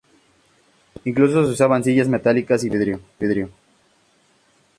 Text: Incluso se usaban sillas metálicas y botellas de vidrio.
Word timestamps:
Incluso 1.05 1.45
se 1.45 1.51
usaban 1.51 1.83
sillas 1.83 2.07
metálicas 2.07 2.63
y 2.63 2.69
botellas 2.69 2.99
de 3.19 3.27
vidrio. 3.27 3.51